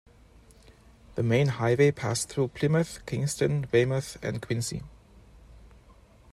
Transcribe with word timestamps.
The 1.13 1.21
main 1.21 1.45
highway 1.47 1.91
passed 1.91 2.27
through 2.27 2.47
Plymouth, 2.47 3.05
Kingston, 3.05 3.67
Weymouth, 3.71 4.17
and 4.23 4.41
Quincy. 4.41 4.81